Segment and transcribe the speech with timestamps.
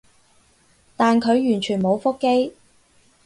[0.97, 2.55] 但佢完全冇覆機